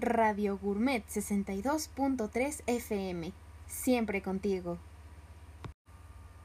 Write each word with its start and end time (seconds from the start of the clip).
Radio 0.00 0.58
Gourmet 0.58 1.04
62.3 1.06 2.62
FM, 2.66 3.34
siempre 3.66 4.22
contigo. 4.22 4.78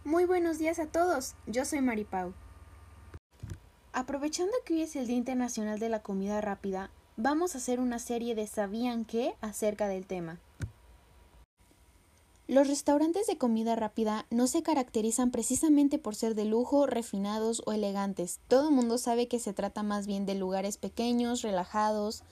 Muy 0.03 0.25
buenos 0.25 0.59
días 0.59 0.77
a 0.79 0.87
todos, 0.87 1.35
yo 1.47 1.63
soy 1.63 1.79
Maripau. 1.79 2.33
Aprovechando 3.93 4.51
que 4.65 4.73
hoy 4.73 4.81
es 4.81 4.97
el 4.97 5.07
Día 5.07 5.15
Internacional 5.15 5.79
de 5.79 5.87
la 5.87 6.01
Comida 6.01 6.41
Rápida, 6.41 6.91
vamos 7.15 7.55
a 7.55 7.59
hacer 7.59 7.79
una 7.79 7.99
serie 7.99 8.35
de 8.35 8.45
¿Sabían 8.45 9.05
qué? 9.05 9.35
acerca 9.39 9.87
del 9.87 10.05
tema. 10.05 10.37
Los 12.47 12.67
restaurantes 12.67 13.25
de 13.25 13.37
comida 13.37 13.75
rápida 13.75 14.25
no 14.29 14.47
se 14.47 14.63
caracterizan 14.63 15.31
precisamente 15.31 15.97
por 15.97 16.13
ser 16.13 16.35
de 16.35 16.43
lujo, 16.45 16.87
refinados 16.87 17.63
o 17.65 17.71
elegantes. 17.71 18.39
Todo 18.49 18.67
el 18.67 18.75
mundo 18.75 18.97
sabe 18.97 19.27
que 19.27 19.39
se 19.39 19.53
trata 19.53 19.81
más 19.81 20.07
bien 20.07 20.25
de 20.25 20.35
lugares 20.35 20.77
pequeños, 20.77 21.41
relajados, 21.41 22.23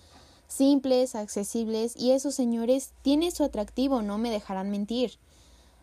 simples, 0.53 1.15
accesibles, 1.15 1.95
y 1.97 2.11
eso, 2.11 2.31
señores, 2.31 2.91
tiene 3.01 3.31
su 3.31 3.43
atractivo, 3.43 4.01
no 4.01 4.17
me 4.17 4.29
dejarán 4.29 4.69
mentir. 4.69 5.17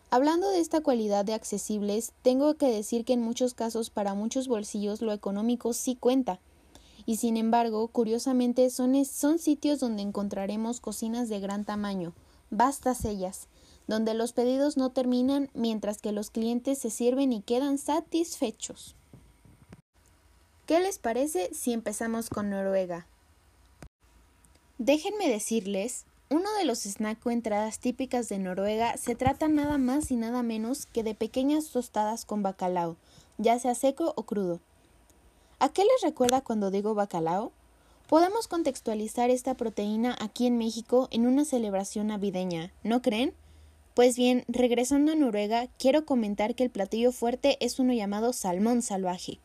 Hablando 0.09 0.49
de 0.49 0.59
esta 0.59 0.81
cualidad 0.81 1.25
de 1.25 1.33
accesibles, 1.33 2.13
tengo 2.21 2.55
que 2.55 2.67
decir 2.67 3.05
que 3.05 3.13
en 3.13 3.21
muchos 3.21 3.53
casos 3.53 3.89
para 3.89 4.13
muchos 4.13 4.47
bolsillos 4.47 5.01
lo 5.01 5.11
económico 5.11 5.73
sí 5.73 5.95
cuenta. 5.95 6.39
Y 7.05 7.17
sin 7.17 7.37
embargo, 7.37 7.87
curiosamente 7.87 8.69
son, 8.69 9.05
son 9.05 9.39
sitios 9.39 9.79
donde 9.79 10.03
encontraremos 10.03 10.79
cocinas 10.79 11.27
de 11.29 11.39
gran 11.39 11.65
tamaño, 11.65 12.13
vastas 12.49 13.05
ellas, 13.05 13.47
donde 13.87 14.13
los 14.13 14.31
pedidos 14.31 14.77
no 14.77 14.91
terminan 14.91 15.49
mientras 15.53 15.97
que 15.97 16.11
los 16.11 16.29
clientes 16.29 16.77
se 16.77 16.89
sirven 16.89 17.33
y 17.33 17.41
quedan 17.41 17.77
satisfechos. 17.77 18.95
¿Qué 20.65 20.79
les 20.79 20.99
parece 20.99 21.49
si 21.53 21.73
empezamos 21.73 22.29
con 22.29 22.49
Noruega? 22.49 23.07
Déjenme 24.83 25.29
decirles, 25.29 26.05
uno 26.31 26.51
de 26.57 26.65
los 26.65 26.87
snack 26.87 27.23
o 27.23 27.29
entradas 27.29 27.77
típicas 27.77 28.29
de 28.29 28.39
Noruega 28.39 28.97
se 28.97 29.13
trata 29.13 29.47
nada 29.47 29.77
más 29.77 30.09
y 30.09 30.15
nada 30.15 30.41
menos 30.41 30.87
que 30.87 31.03
de 31.03 31.13
pequeñas 31.13 31.67
tostadas 31.67 32.25
con 32.25 32.41
bacalao, 32.41 32.97
ya 33.37 33.59
sea 33.59 33.75
seco 33.75 34.11
o 34.15 34.23
crudo. 34.23 34.59
¿A 35.59 35.69
qué 35.69 35.83
les 35.83 36.01
recuerda 36.01 36.41
cuando 36.41 36.71
digo 36.71 36.95
bacalao? 36.95 37.51
Podemos 38.09 38.47
contextualizar 38.47 39.29
esta 39.29 39.53
proteína 39.53 40.17
aquí 40.19 40.47
en 40.47 40.57
México 40.57 41.09
en 41.11 41.27
una 41.27 41.45
celebración 41.45 42.07
navideña, 42.07 42.73
¿no 42.83 43.03
creen? 43.03 43.35
Pues 43.93 44.17
bien, 44.17 44.45
regresando 44.47 45.11
a 45.11 45.15
Noruega, 45.15 45.67
quiero 45.77 46.07
comentar 46.07 46.55
que 46.55 46.63
el 46.63 46.71
platillo 46.71 47.11
fuerte 47.11 47.63
es 47.63 47.77
uno 47.77 47.93
llamado 47.93 48.33
salmón 48.33 48.81
salvaje, 48.81 49.37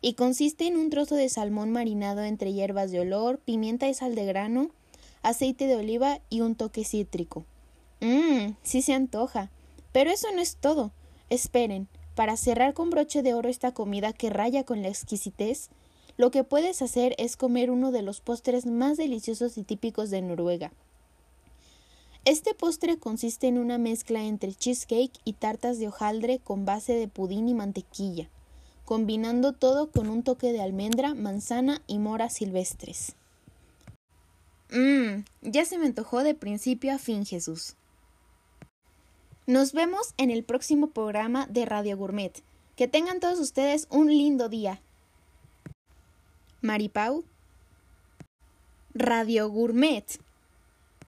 y 0.00 0.14
consiste 0.14 0.66
en 0.66 0.76
un 0.76 0.90
trozo 0.90 1.14
de 1.14 1.28
salmón 1.28 1.70
marinado 1.70 2.22
entre 2.22 2.52
hierbas 2.52 2.90
de 2.90 3.00
olor, 3.00 3.38
pimienta 3.38 3.88
y 3.88 3.94
sal 3.94 4.14
de 4.14 4.24
grano, 4.24 4.70
aceite 5.22 5.66
de 5.66 5.76
oliva 5.76 6.20
y 6.30 6.40
un 6.40 6.54
toque 6.54 6.84
cítrico. 6.84 7.44
Mmm, 8.00 8.54
sí 8.62 8.82
se 8.82 8.92
antoja. 8.92 9.50
Pero 9.92 10.10
eso 10.10 10.28
no 10.34 10.40
es 10.40 10.56
todo. 10.56 10.92
Esperen, 11.30 11.88
para 12.14 12.36
cerrar 12.36 12.74
con 12.74 12.90
broche 12.90 13.22
de 13.22 13.34
oro 13.34 13.48
esta 13.48 13.72
comida 13.72 14.12
que 14.12 14.30
raya 14.30 14.64
con 14.64 14.82
la 14.82 14.88
exquisitez, 14.88 15.70
lo 16.16 16.30
que 16.30 16.44
puedes 16.44 16.82
hacer 16.82 17.14
es 17.18 17.36
comer 17.36 17.70
uno 17.70 17.92
de 17.92 18.02
los 18.02 18.20
postres 18.20 18.66
más 18.66 18.96
deliciosos 18.96 19.58
y 19.58 19.64
típicos 19.64 20.10
de 20.10 20.22
Noruega, 20.22 20.72
este 22.26 22.54
postre 22.54 22.98
consiste 22.98 23.46
en 23.46 23.56
una 23.56 23.78
mezcla 23.78 24.24
entre 24.24 24.52
cheesecake 24.52 25.12
y 25.24 25.34
tartas 25.34 25.78
de 25.78 25.86
hojaldre 25.86 26.40
con 26.40 26.64
base 26.64 26.92
de 26.92 27.06
pudín 27.06 27.48
y 27.48 27.54
mantequilla, 27.54 28.28
combinando 28.86 29.52
todo 29.52 29.90
con 29.90 30.08
un 30.08 30.22
toque 30.22 30.52
de 30.52 30.62
almendra, 30.62 31.12
manzana 31.14 31.82
y 31.86 31.98
mora 31.98 32.30
silvestres. 32.30 33.16
Mmm, 34.70 35.24
ya 35.42 35.64
se 35.64 35.76
me 35.76 35.86
antojó 35.86 36.22
de 36.22 36.34
principio 36.34 36.94
a 36.94 36.98
fin, 36.98 37.26
Jesús. 37.26 37.74
Nos 39.46 39.72
vemos 39.72 40.14
en 40.16 40.30
el 40.30 40.44
próximo 40.44 40.90
programa 40.90 41.46
de 41.48 41.66
Radio 41.66 41.96
Gourmet. 41.96 42.32
Que 42.76 42.88
tengan 42.88 43.20
todos 43.20 43.38
ustedes 43.40 43.86
un 43.90 44.08
lindo 44.08 44.48
día. 44.48 44.80
Maripau. 46.62 47.24
Radio 48.94 49.48
Gourmet. 49.48 50.04